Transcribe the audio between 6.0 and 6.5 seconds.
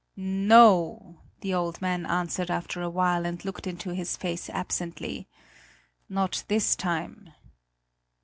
"not